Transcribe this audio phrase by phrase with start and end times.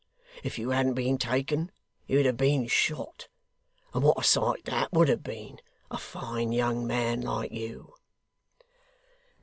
[0.41, 1.71] If you hadn't been taken,
[2.07, 3.27] you'd have been shot;
[3.93, 5.59] and what a sight that would have been
[5.91, 7.93] a fine young man like you!